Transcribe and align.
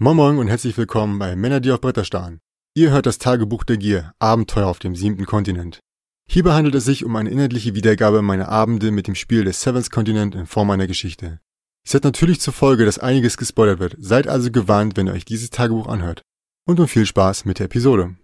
Moin 0.00 0.14
Moin 0.14 0.38
und 0.38 0.46
herzlich 0.46 0.76
willkommen 0.76 1.18
bei 1.18 1.34
Männer, 1.34 1.58
die 1.58 1.72
auf 1.72 1.80
Bretter 1.80 2.04
starren. 2.04 2.38
Ihr 2.72 2.92
hört 2.92 3.06
das 3.06 3.18
Tagebuch 3.18 3.64
der 3.64 3.78
Gier, 3.78 4.12
Abenteuer 4.20 4.68
auf 4.68 4.78
dem 4.78 4.94
siebten 4.94 5.26
Kontinent. 5.26 5.80
Hierbei 6.28 6.52
handelt 6.52 6.76
es 6.76 6.84
sich 6.84 7.04
um 7.04 7.16
eine 7.16 7.30
inhaltliche 7.30 7.74
Wiedergabe 7.74 8.22
meiner 8.22 8.48
Abende 8.48 8.92
mit 8.92 9.08
dem 9.08 9.16
Spiel 9.16 9.42
des 9.42 9.60
Seventh 9.60 9.90
Continent 9.90 10.36
in 10.36 10.46
Form 10.46 10.70
einer 10.70 10.86
Geschichte. 10.86 11.40
Es 11.84 11.94
hat 11.94 12.04
natürlich 12.04 12.40
zur 12.40 12.52
Folge, 12.52 12.84
dass 12.84 13.00
einiges 13.00 13.36
gespoilert 13.36 13.80
wird, 13.80 13.96
seid 13.98 14.28
also 14.28 14.52
gewarnt, 14.52 14.96
wenn 14.96 15.08
ihr 15.08 15.14
euch 15.14 15.24
dieses 15.24 15.50
Tagebuch 15.50 15.88
anhört. 15.88 16.22
Und 16.64 16.78
nun 16.78 16.86
viel 16.86 17.04
Spaß 17.04 17.44
mit 17.44 17.58
der 17.58 17.66
Episode. 17.66 18.14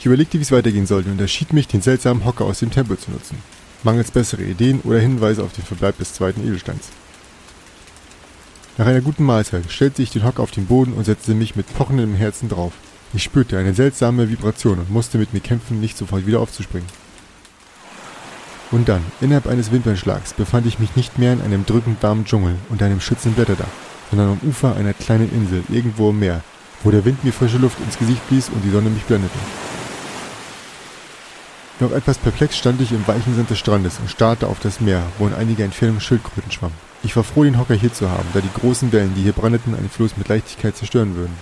Ich 0.00 0.06
überlegte, 0.06 0.38
wie 0.38 0.42
es 0.42 0.50
weitergehen 0.50 0.86
sollte 0.86 1.10
und 1.10 1.20
entschied 1.20 1.52
mich, 1.52 1.68
den 1.68 1.82
seltsamen 1.82 2.24
Hocker 2.24 2.46
aus 2.46 2.60
dem 2.60 2.70
Tempel 2.70 2.96
zu 2.96 3.10
nutzen. 3.10 3.36
Mangels 3.82 4.10
bessere 4.10 4.42
Ideen 4.42 4.80
oder 4.80 4.98
Hinweise 4.98 5.44
auf 5.44 5.52
den 5.52 5.62
Verbleib 5.62 5.98
des 5.98 6.14
zweiten 6.14 6.42
Edelsteins. 6.42 6.88
Nach 8.78 8.86
einer 8.86 9.02
guten 9.02 9.24
Mahlzeit 9.24 9.70
stellte 9.70 10.02
ich 10.02 10.08
den 10.08 10.24
Hocker 10.24 10.42
auf 10.42 10.52
den 10.52 10.64
Boden 10.64 10.94
und 10.94 11.04
setzte 11.04 11.34
mich 11.34 11.54
mit 11.54 11.66
pochendem 11.74 12.14
Herzen 12.14 12.48
drauf. 12.48 12.72
Ich 13.12 13.22
spürte 13.22 13.58
eine 13.58 13.74
seltsame 13.74 14.30
Vibration 14.30 14.78
und 14.78 14.90
musste 14.90 15.18
mit 15.18 15.34
mir 15.34 15.40
kämpfen, 15.40 15.82
nicht 15.82 15.98
sofort 15.98 16.26
wieder 16.26 16.40
aufzuspringen. 16.40 16.88
Und 18.70 18.88
dann, 18.88 19.04
innerhalb 19.20 19.48
eines 19.48 19.70
Wimpernschlags, 19.70 20.32
befand 20.32 20.64
ich 20.64 20.78
mich 20.78 20.96
nicht 20.96 21.18
mehr 21.18 21.34
in 21.34 21.42
einem 21.42 21.66
drückend 21.66 22.02
warmen 22.02 22.24
Dschungel 22.24 22.54
unter 22.70 22.86
einem 22.86 23.02
schützenden 23.02 23.34
Blätterdach, 23.34 23.68
sondern 24.08 24.30
am 24.30 24.48
Ufer 24.48 24.76
einer 24.76 24.94
kleinen 24.94 25.30
Insel, 25.30 25.62
irgendwo 25.68 26.08
im 26.08 26.20
Meer, 26.20 26.40
wo 26.84 26.90
der 26.90 27.04
Wind 27.04 27.22
mir 27.22 27.34
frische 27.34 27.58
Luft 27.58 27.78
ins 27.80 27.98
Gesicht 27.98 28.26
blies 28.30 28.48
und 28.48 28.64
die 28.64 28.70
Sonne 28.70 28.88
mich 28.88 29.02
blendete. 29.02 29.38
Noch 31.80 31.92
etwas 31.92 32.18
perplex 32.18 32.58
stand 32.58 32.82
ich 32.82 32.92
im 32.92 33.08
weichen 33.08 33.34
Sand 33.34 33.48
des 33.48 33.58
Strandes 33.58 33.98
und 34.00 34.10
starrte 34.10 34.48
auf 34.48 34.60
das 34.60 34.82
Meer, 34.82 35.02
wo 35.18 35.26
in 35.26 35.32
einiger 35.32 35.64
Entfernung 35.64 35.98
Schildkröten 35.98 36.52
schwammen. 36.52 36.76
Ich 37.02 37.16
war 37.16 37.24
froh, 37.24 37.42
den 37.42 37.58
Hocker 37.58 37.74
hier 37.74 37.90
zu 37.90 38.10
haben, 38.10 38.28
da 38.34 38.40
die 38.42 38.60
großen 38.60 38.92
Wellen, 38.92 39.14
die 39.14 39.22
hier 39.22 39.32
brandeten, 39.32 39.74
einen 39.74 39.88
Floß 39.88 40.18
mit 40.18 40.28
Leichtigkeit 40.28 40.76
zerstören 40.76 41.16
würden. 41.16 41.34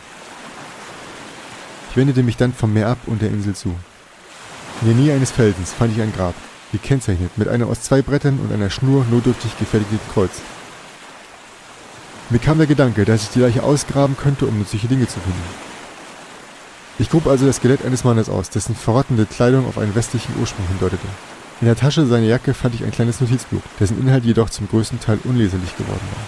Ich 1.91 1.97
wendete 1.97 2.23
mich 2.23 2.37
dann 2.37 2.53
vom 2.53 2.73
Meer 2.73 2.87
ab 2.87 2.99
und 3.07 3.21
der 3.21 3.31
Insel 3.31 3.57
zu. 3.57 3.75
In 4.81 4.87
der 4.87 4.95
Nähe 4.95 5.15
eines 5.15 5.33
Felsens 5.33 5.73
fand 5.73 5.97
ich 5.97 6.01
ein 6.01 6.13
Grab, 6.13 6.35
gekennzeichnet 6.71 7.37
mit 7.37 7.49
einem 7.49 7.69
aus 7.69 7.83
zwei 7.83 8.01
Brettern 8.01 8.39
und 8.39 8.53
einer 8.53 8.71
Schnur 8.71 9.05
notdürftig 9.11 9.59
gefertigten 9.59 9.99
Kreuz. 10.15 10.41
Mir 12.31 12.39
kam 12.39 12.59
der 12.59 12.69
Gedanke, 12.69 13.05
dass 13.05 13.25
ich 13.25 13.31
die 13.31 13.41
Leiche 13.41 13.65
ausgraben 13.65 14.17
könnte, 14.17 14.47
um 14.47 14.57
nützliche 14.57 14.87
Dinge 14.87 15.09
zu 15.09 15.19
finden. 15.19 15.68
Ich 17.01 17.11
grub 17.11 17.29
also 17.29 17.47
das 17.47 17.57
Skelett 17.57 17.85
eines 17.85 18.03
Mannes 18.03 18.29
aus, 18.29 18.51
dessen 18.51 18.75
verrottende 18.75 19.25
Kleidung 19.25 19.67
auf 19.67 19.79
einen 19.79 19.95
westlichen 19.95 20.35
Ursprung 20.41 20.67
hindeutete. 20.67 21.07
In 21.61 21.67
der 21.67 21.77
Tasche 21.77 22.07
seiner 22.07 22.27
Jacke 22.27 22.55
fand 22.55 22.75
ich 22.75 22.85
ein 22.85 22.91
kleines 22.91 23.21
Notizbuch, 23.21 23.63
dessen 23.79 24.01
Inhalt 24.01 24.25
jedoch 24.25 24.51
zum 24.51 24.69
größten 24.69 24.99
Teil 25.01 25.19
unleserlich 25.25 25.77
geworden 25.77 26.09
war. 26.13 26.25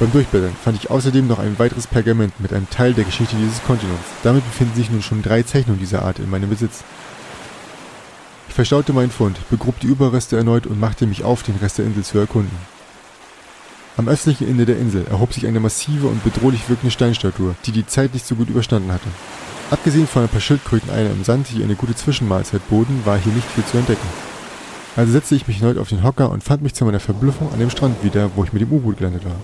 Beim 0.00 0.12
Durchblättern 0.12 0.56
fand 0.64 0.76
ich 0.78 0.90
außerdem 0.90 1.26
noch 1.26 1.38
ein 1.38 1.58
weiteres 1.58 1.86
Pergament 1.86 2.40
mit 2.40 2.52
einem 2.52 2.68
Teil 2.70 2.94
der 2.94 3.04
Geschichte 3.04 3.36
dieses 3.36 3.62
Kontinents. 3.62 4.08
Damit 4.22 4.44
befinden 4.44 4.74
sich 4.74 4.90
nun 4.90 5.02
schon 5.02 5.22
drei 5.22 5.42
Zeichnungen 5.42 5.78
dieser 5.78 6.02
Art 6.02 6.18
in 6.18 6.30
meinem 6.30 6.48
Besitz. 6.48 6.82
Ich 8.48 8.54
verstaute 8.54 8.92
meinen 8.92 9.10
Fund, 9.10 9.38
begrub 9.50 9.78
die 9.78 9.86
Überreste 9.86 10.36
erneut 10.36 10.66
und 10.66 10.80
machte 10.80 11.06
mich 11.06 11.22
auf, 11.22 11.42
den 11.42 11.56
Rest 11.56 11.78
der 11.78 11.84
Insel 11.84 12.02
zu 12.02 12.18
erkunden. 12.18 12.56
Am 14.00 14.08
östlichen 14.08 14.48
Ende 14.48 14.64
der 14.64 14.78
Insel 14.78 15.04
erhob 15.10 15.34
sich 15.34 15.46
eine 15.46 15.60
massive 15.60 16.06
und 16.06 16.24
bedrohlich 16.24 16.70
wirkende 16.70 16.90
Steinstatue, 16.90 17.54
die 17.66 17.70
die 17.70 17.84
Zeit 17.84 18.14
nicht 18.14 18.24
so 18.24 18.34
gut 18.34 18.48
überstanden 18.48 18.90
hatte. 18.92 19.08
Abgesehen 19.70 20.06
von 20.06 20.22
ein 20.22 20.28
paar 20.30 20.40
Schildkröten, 20.40 20.88
einer 20.88 21.10
im 21.10 21.22
Sand, 21.22 21.48
die 21.50 21.62
eine 21.62 21.74
gute 21.74 21.94
Zwischenmahlzeit 21.94 22.66
boten, 22.70 23.02
war 23.04 23.18
hier 23.18 23.34
nicht 23.34 23.46
viel 23.48 23.62
zu 23.62 23.76
entdecken. 23.76 24.08
Also 24.96 25.12
setzte 25.12 25.34
ich 25.34 25.46
mich 25.46 25.60
erneut 25.60 25.76
auf 25.76 25.90
den 25.90 26.02
Hocker 26.02 26.30
und 26.30 26.42
fand 26.42 26.62
mich 26.62 26.72
zu 26.72 26.86
meiner 26.86 26.98
Verblüffung 26.98 27.52
an 27.52 27.58
dem 27.58 27.68
Strand 27.68 28.02
wieder, 28.02 28.30
wo 28.36 28.44
ich 28.44 28.54
mit 28.54 28.62
dem 28.62 28.72
U-Boot 28.72 28.96
gelandet 28.96 29.26
war. 29.26 29.36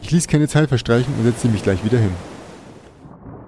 Ich 0.00 0.10
ließ 0.10 0.26
keine 0.26 0.48
Zeit 0.48 0.70
verstreichen 0.70 1.12
und 1.18 1.24
setzte 1.24 1.48
mich 1.48 1.62
gleich 1.62 1.84
wieder 1.84 1.98
hin. 1.98 2.12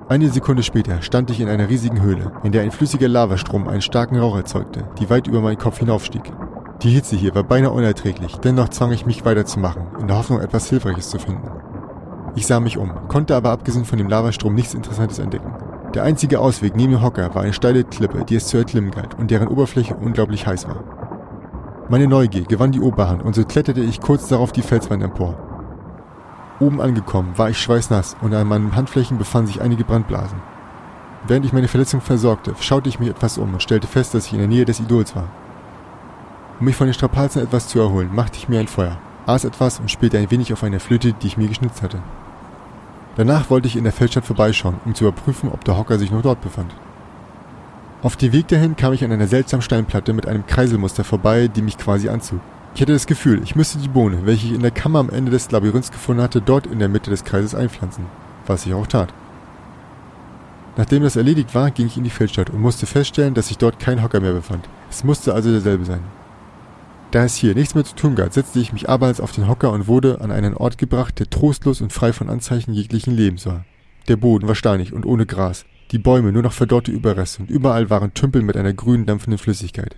Eine 0.07 0.29
Sekunde 0.29 0.63
später 0.63 1.01
stand 1.01 1.31
ich 1.31 1.41
in 1.41 1.49
einer 1.49 1.71
riesigen 1.71 2.03
Höhle, 2.03 2.31
in 2.43 2.53
der 2.53 2.61
ein 2.61 2.73
flüssiger 2.73 3.09
Lavastrom 3.09 3.69
einen 3.69 3.81
starken 3.81 4.19
Rauch 4.19 4.37
erzeugte, 4.37 4.87
die 5.01 5.09
weit 5.09 5.29
über 5.29 5.41
meinen 5.41 5.57
Kopf 5.57 5.79
hinaufstieg. 5.79 6.31
Die 6.85 6.91
Hitze 6.91 7.17
hier 7.17 7.35
war 7.35 7.45
beinahe 7.45 7.71
unerträglich, 7.71 8.37
dennoch 8.37 8.69
zwang 8.69 8.93
ich 8.93 9.07
mich 9.07 9.25
weiterzumachen, 9.25 9.87
in 9.99 10.07
der 10.07 10.19
Hoffnung, 10.19 10.43
etwas 10.43 10.69
Hilfreiches 10.69 11.09
zu 11.09 11.19
finden. 11.19 11.49
Ich 12.35 12.47
sah 12.47 12.61
mich 12.61 12.77
um, 12.77 13.09
konnte 13.09 13.35
aber 13.35 13.53
abgesehen 13.53 13.87
von 13.87 13.97
dem 13.97 14.11
Lavastrom 14.11 14.55
nichts 14.55 14.75
Interessantes 14.75 15.19
entdecken. 15.19 15.51
Der 15.95 16.03
einzige 16.03 16.41
Ausweg 16.41 16.77
neben 16.77 16.93
dem 16.93 17.03
Hocker 17.03 17.35
war 17.35 17.41
eine 17.41 17.55
steile 17.55 17.85
Klippe, 17.85 18.27
die 18.27 18.37
es 18.37 18.49
zu 18.49 18.59
erklimmen 18.59 18.91
galt 18.91 19.15
und 19.15 19.31
deren 19.31 19.49
Oberfläche 19.49 19.95
unglaublich 19.97 20.47
heiß 20.47 20.69
war. 20.69 20.85
Meine 21.89 22.07
Neugier 22.07 22.45
gewann 22.45 22.73
die 22.73 22.81
Oberhand 22.81 23.23
und 23.23 23.35
so 23.35 23.47
kletterte 23.47 23.81
ich 23.81 24.03
kurz 24.03 24.29
darauf 24.29 24.53
die 24.53 24.61
Felswand 24.61 25.03
empor. 25.03 25.39
Oben 26.61 26.83
angekommen 26.83 27.33
war 27.39 27.49
ich 27.49 27.59
schweißnass 27.63 28.19
und 28.21 28.35
an 28.35 28.47
meinen 28.47 28.77
Handflächen 28.77 29.17
befanden 29.17 29.47
sich 29.47 29.63
einige 29.63 29.85
Brandblasen. 29.85 30.43
Während 31.27 31.47
ich 31.47 31.55
meine 31.55 31.69
Verletzung 31.69 32.03
versorgte, 32.03 32.55
schaute 32.61 32.91
ich 32.91 33.01
mich 33.01 33.09
etwas 33.09 33.39
um 33.39 33.55
und 33.55 33.63
stellte 33.63 33.87
fest, 33.87 34.13
dass 34.13 34.27
ich 34.27 34.35
in 34.35 34.41
der 34.41 34.49
Nähe 34.49 34.67
des 34.67 34.81
Idols 34.81 35.17
war. 35.17 35.29
Um 36.61 36.67
mich 36.67 36.77
von 36.77 36.87
den 36.87 36.95
Strapazen 36.95 37.43
etwas 37.43 37.69
zu 37.69 37.81
erholen, 37.81 38.15
machte 38.15 38.39
ich 38.39 38.49
mir 38.49 38.61
ein 38.61 38.69
Feuer, 38.69 38.99
aß 39.27 39.45
etwas 39.45 39.81
und 39.81 39.91
spielte 39.91 40.19
ein 40.19 40.31
wenig 40.31 40.53
auf 40.53 40.63
einer 40.63 40.81
Flöte, 40.81 41.13
die 41.13 41.27
ich 41.27 41.37
mir 41.37 41.49
geschnitzt 41.49 41.83
hatte. 41.83 41.99
Danach 43.17 43.51
wollte 43.51 43.67
ich 43.67 43.77
in 43.77 43.85
der 43.85 43.93
Feldstadt 43.93 44.25
vorbeischauen, 44.25 44.77
um 44.85 44.95
zu 44.95 45.05
überprüfen, 45.05 45.51
ob 45.53 45.65
der 45.65 45.77
Hocker 45.77 45.99
sich 45.99 46.11
noch 46.11 46.23
dort 46.23 46.41
befand. 46.41 46.73
Auf 48.03 48.17
dem 48.17 48.33
Weg 48.33 48.49
dahin 48.49 48.77
kam 48.77 48.93
ich 48.93 49.05
an 49.05 49.13
einer 49.13 49.27
seltsamen 49.27 49.63
Steinplatte 49.63 50.13
mit 50.13 50.29
einem 50.29 50.47
Kreiselmuster 50.47 51.05
vorbei, 51.05 51.49
die 51.49 51.63
mich 51.63 51.79
quasi 51.79 52.09
anzog. 52.09 52.41
Ich 52.75 52.83
hatte 52.83 52.93
das 52.93 53.07
Gefühl, 53.07 53.41
ich 53.43 53.55
müsste 53.55 53.79
die 53.79 53.89
Bohne, 53.89 54.27
welche 54.27 54.49
ich 54.49 54.53
in 54.53 54.63
der 54.63 54.73
Kammer 54.73 54.99
am 54.99 55.11
Ende 55.11 55.31
des 55.31 55.51
Labyrinths 55.51 55.93
gefunden 55.93 56.23
hatte, 56.23 56.41
dort 56.41 56.67
in 56.67 56.81
der 56.81 56.89
Mitte 56.89 57.11
des 57.11 57.25
Kreises 57.25 57.55
einpflanzen, 57.55 58.07
was 58.47 58.67
ich 58.67 58.75
auch 58.75 58.87
tat. 58.87 59.15
Nachdem 60.77 61.05
das 61.05 61.15
erledigt 61.15 61.55
war, 61.55 61.71
ging 61.71 61.87
ich 61.87 61.97
in 61.97 62.05
die 62.05 62.11
Feldstadt 62.11 62.51
und 62.51 62.61
musste 62.61 62.87
feststellen, 62.87 63.35
dass 63.35 63.49
sich 63.49 63.59
dort 63.59 63.79
kein 63.79 64.03
Hocker 64.03 64.21
mehr 64.21 64.33
befand. 64.33 64.69
Es 64.91 65.05
musste 65.05 65.33
also 65.33 65.51
derselbe 65.51 65.85
sein. 65.85 66.01
Da 67.15 67.23
es 67.23 67.37
hier 67.37 67.55
nichts 67.55 67.77
mehr 67.77 67.85
zu 67.85 67.95
tun 67.95 68.17
gab, 68.17 68.33
setzte 68.33 68.59
ich 68.59 68.73
mich 68.73 68.89
abermals 68.89 69.21
auf 69.21 69.31
den 69.31 69.47
Hocker 69.47 69.71
und 69.71 69.87
wurde 69.87 70.21
an 70.21 70.33
einen 70.33 70.57
Ort 70.57 70.79
gebracht, 70.79 71.21
der 71.21 71.31
trostlos 71.31 71.81
und 71.81 71.93
frei 71.93 72.13
von 72.13 72.29
Anzeichen 72.29 72.75
jeglichen 72.75 73.15
Lebens 73.15 73.47
war. 73.47 73.65
Der 74.09 74.17
Boden 74.17 74.49
war 74.49 74.57
steinig 74.57 74.93
und 74.93 75.07
ohne 75.07 75.25
Gras, 75.25 75.65
die 75.93 76.01
Bäume 76.01 76.33
nur 76.33 76.43
noch 76.43 76.53
verdorrte 76.53 76.91
Überreste 76.91 77.43
und 77.43 77.51
überall 77.51 77.89
waren 77.89 78.15
Tümpel 78.15 78.43
mit 78.43 78.57
einer 78.57 78.73
grünen, 78.73 79.07
dampfenden 79.07 79.39
Flüssigkeit. 79.39 79.95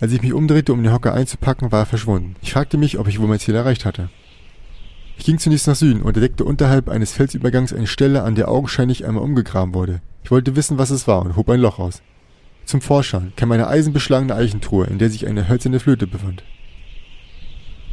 Als 0.00 0.10
ich 0.12 0.22
mich 0.22 0.32
umdrehte, 0.32 0.72
um 0.72 0.82
den 0.82 0.90
Hocker 0.90 1.12
einzupacken, 1.12 1.70
war 1.70 1.80
er 1.80 1.86
verschwunden. 1.86 2.36
Ich 2.40 2.54
fragte 2.54 2.78
mich, 2.78 2.98
ob 2.98 3.06
ich 3.06 3.20
wohl 3.20 3.28
mein 3.28 3.38
Ziel 3.38 3.54
erreicht 3.54 3.84
hatte. 3.84 4.08
Ich 5.18 5.26
ging 5.26 5.38
zunächst 5.38 5.66
nach 5.66 5.76
Süden 5.76 6.00
und 6.00 6.16
entdeckte 6.16 6.46
unterhalb 6.46 6.88
eines 6.88 7.12
Felsübergangs 7.12 7.74
eine 7.74 7.88
Stelle, 7.88 8.22
an 8.22 8.36
der 8.36 8.48
augenscheinlich 8.48 9.04
einmal 9.04 9.22
umgegraben 9.22 9.74
wurde. 9.74 10.00
Ich 10.24 10.30
wollte 10.30 10.56
wissen, 10.56 10.78
was 10.78 10.88
es 10.88 11.06
war 11.06 11.20
und 11.20 11.36
hob 11.36 11.50
ein 11.50 11.60
Loch 11.60 11.78
aus. 11.78 12.00
Zum 12.68 12.82
Vorschein 12.82 13.32
kam 13.34 13.50
eine 13.50 13.68
eisenbeschlagene 13.68 14.34
Eichentruhe, 14.34 14.86
in 14.88 14.98
der 14.98 15.08
sich 15.08 15.26
eine 15.26 15.48
hölzerne 15.48 15.80
Flöte 15.80 16.06
befand. 16.06 16.44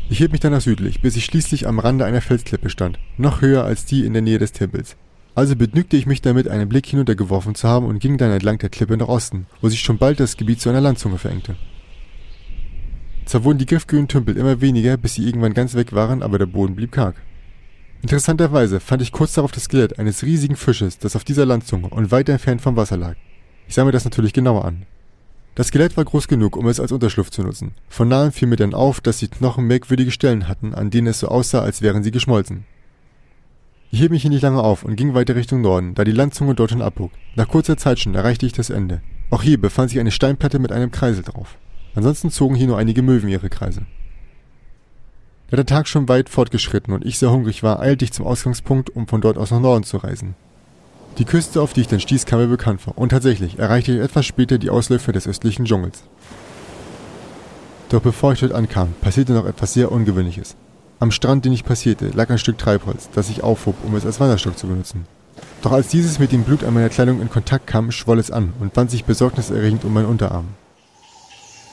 Ich 0.10 0.18
hielt 0.18 0.34
mich 0.34 0.42
danach 0.42 0.60
südlich, 0.60 1.00
bis 1.00 1.16
ich 1.16 1.24
schließlich 1.24 1.66
am 1.66 1.80
Rande 1.80 2.04
einer 2.04 2.20
Felsklippe 2.20 2.70
stand, 2.70 3.00
noch 3.16 3.40
höher 3.40 3.64
als 3.64 3.86
die 3.86 4.06
in 4.06 4.12
der 4.12 4.22
Nähe 4.22 4.38
des 4.38 4.52
Tempels. 4.52 4.98
Also 5.34 5.56
begnügte 5.56 5.96
ich 5.96 6.08
mich 6.08 6.22
damit, 6.22 6.50
einen 6.50 6.68
Blick 6.68 6.88
hinuntergeworfen 6.88 7.56
zu 7.56 7.70
haben 7.70 7.86
und 7.86 8.00
ging 8.00 8.18
dann 8.18 8.32
entlang 8.32 8.58
der 8.58 8.68
Klippe 8.68 8.98
nach 8.98 9.08
Osten, 9.08 9.48
wo 9.62 9.70
sich 9.70 9.80
schon 9.80 9.98
bald 9.98 10.20
das 10.20 10.36
Gebiet 10.36 10.60
zu 10.60 10.68
einer 10.68 10.82
Landzunge 10.82 11.20
verengte. 11.20 11.56
Zwar 13.24 13.46
wurden 13.46 13.60
die 13.60 13.68
giftgrünen 13.68 14.10
Tümpel 14.10 14.36
immer 14.36 14.60
weniger, 14.60 14.98
bis 14.98 15.14
sie 15.14 15.26
irgendwann 15.26 15.54
ganz 15.54 15.76
weg 15.76 15.94
waren, 15.94 16.22
aber 16.22 16.38
der 16.38 16.48
Boden 16.48 16.76
blieb 16.76 16.92
karg. 16.92 17.16
Interessanterweise 18.02 18.82
fand 18.82 19.02
ich 19.02 19.14
kurz 19.14 19.36
darauf 19.36 19.54
das 19.54 19.64
Skelett 19.64 20.00
eines 20.00 20.24
riesigen 20.24 20.58
Fisches, 20.58 21.00
das 21.00 21.16
auf 21.16 21.24
dieser 21.24 21.46
Landzunge 21.46 21.88
und 21.88 22.12
weit 22.12 22.28
entfernt 22.28 22.60
vom 22.60 22.76
Wasser 22.76 22.98
lag. 22.98 23.16
Ich 23.68 23.76
sah 23.76 23.84
mir 23.84 23.92
das 23.92 24.06
natürlich 24.06 24.34
genauer 24.34 24.66
an. 24.66 24.86
Das 25.56 25.68
Skelett 25.68 25.96
war 25.96 26.04
groß 26.04 26.28
genug, 26.28 26.58
um 26.58 26.68
es 26.68 26.82
als 26.82 26.92
Unterschlupf 26.92 27.30
zu 27.30 27.42
nutzen. 27.42 27.72
Von 27.88 28.10
nahem 28.10 28.34
fiel 28.34 28.48
mir 28.48 28.58
dann 28.58 28.74
auf, 28.74 29.00
dass 29.00 29.20
die 29.20 29.30
Knochen 29.30 29.66
merkwürdige 29.66 30.12
Stellen 30.12 30.48
hatten, 30.50 30.74
an 30.74 30.90
denen 30.90 31.08
es 31.08 31.20
so 31.20 31.30
aussah, 31.30 31.62
als 31.62 31.82
wären 31.82 32.04
sie 32.04 32.12
geschmolzen. 32.12 32.66
Ich 33.92 34.00
hielt 34.00 34.12
mich 34.12 34.24
hier 34.24 34.32
nicht 34.32 34.42
lange 34.42 34.62
auf 34.62 34.84
und 34.84 34.98
ging 34.98 35.14
weiter 35.14 35.36
Richtung 35.36 35.62
Norden, 35.62 35.96
da 35.96 36.04
die 36.04 36.12
Landzunge 36.12 36.56
dorthin 36.56 36.82
abbog. 36.82 37.12
Nach 37.36 37.48
kurzer 37.48 37.78
Zeit 37.78 38.00
schon 38.00 38.16
erreichte 38.16 38.46
ich 38.46 38.52
das 38.52 38.70
Ende. 38.70 39.02
Auch 39.30 39.42
hier 39.42 39.60
befand 39.60 39.90
sich 39.90 40.00
eine 40.00 40.12
Steinplatte 40.12 40.60
mit 40.60 40.74
einem 40.74 40.92
Kreisel 40.92 41.24
drauf. 41.24 41.58
Ansonsten 41.96 42.30
zogen 42.30 42.56
hier 42.56 42.68
nur 42.68 42.78
einige 42.78 43.02
Möwen 43.02 43.30
ihre 43.30 43.50
Kreise. 43.50 43.86
Da 45.50 45.56
der 45.56 45.66
Tag 45.66 45.88
schon 45.88 46.10
weit 46.10 46.28
fortgeschritten 46.28 46.94
und 46.94 47.06
ich 47.06 47.18
sehr 47.18 47.32
hungrig 47.32 47.64
war, 47.64 47.80
eilte 47.80 48.04
ich 48.04 48.12
zum 48.12 48.26
Ausgangspunkt, 48.26 48.90
um 48.90 49.08
von 49.08 49.22
dort 49.22 49.38
aus 49.38 49.52
nach 49.52 49.62
Norden 49.62 49.86
zu 49.86 49.98
reisen. 49.98 50.36
Die 51.18 51.26
Küste, 51.26 51.62
auf 51.62 51.72
die 51.72 51.82
ich 51.82 51.88
dann 51.88 52.02
stieß, 52.02 52.26
kam 52.26 52.40
mir 52.40 52.48
bekannt 52.48 52.82
vor, 52.82 52.98
und 52.98 53.10
tatsächlich 53.10 53.58
erreichte 53.58 53.94
ich 53.94 54.02
etwas 54.02 54.26
später 54.26 54.58
die 54.58 54.70
Ausläufer 54.70 55.14
des 55.14 55.28
östlichen 55.28 55.66
Dschungels. 55.66 56.04
Doch 57.90 58.02
bevor 58.02 58.34
ich 58.34 58.42
dort 58.42 58.52
ankam, 58.52 58.94
passierte 59.00 59.32
noch 59.32 59.46
etwas 59.46 59.74
sehr 59.74 59.92
Ungewöhnliches. 59.92 60.56
Am 61.00 61.12
Strand, 61.12 61.46
den 61.46 61.54
ich 61.54 61.64
passierte, 61.64 62.10
lag 62.10 62.30
ein 62.30 62.38
Stück 62.38 62.58
Treibholz, 62.58 63.10
das 63.14 63.30
ich 63.30 63.44
aufhob, 63.44 63.76
um 63.86 63.96
es 63.96 64.06
als 64.06 64.20
Wanderstock 64.20 64.58
zu 64.58 64.68
benutzen. 64.68 65.06
Doch 65.62 65.72
als 65.72 65.88
dieses 65.88 66.20
mit 66.20 66.32
dem 66.32 66.44
Blut 66.44 66.64
an 66.64 66.74
meiner 66.74 66.90
Kleidung 66.90 67.22
in 67.22 67.30
Kontakt 67.30 67.68
kam, 67.68 67.92
schwoll 67.92 68.20
es 68.20 68.32
an 68.32 68.54
und 68.60 68.76
wand 68.76 68.92
sich 68.92 69.06
besorgniserregend 69.06 69.86
um 69.86 69.94
meinen 69.94 70.08
Unterarm. 70.08 70.50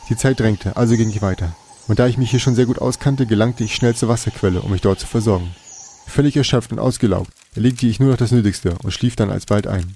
Die 0.09 0.17
Zeit 0.17 0.39
drängte, 0.39 0.77
also 0.77 0.97
ging 0.97 1.09
ich 1.11 1.23
weiter. 1.23 1.55
Und 1.89 1.99
da 1.99 2.07
ich 2.07 2.19
mich 2.19 2.31
hier 2.31 2.41
schon 2.41 2.55
sehr 2.55 2.67
gut 2.67 2.79
auskannte, 2.79 3.27
gelangte 3.27 3.65
ich 3.65 3.75
schnell 3.75 3.95
zur 3.95 4.09
Wasserquelle, 4.09 4.61
um 4.61 4.71
mich 4.71 4.83
dort 4.83 5.01
zu 5.01 5.07
versorgen. 5.07 5.51
Völlig 6.07 6.37
erschöpft 6.37 6.73
und 6.73 6.79
ausgelaugt, 6.79 7.33
erlegte 7.55 7.87
ich 7.87 8.01
nur 8.01 8.11
noch 8.11 8.17
das 8.17 8.33
Nötigste 8.33 8.77
und 8.83 8.93
schlief 8.93 9.17
dann 9.17 9.31
alsbald 9.31 9.67
ein. 9.67 9.95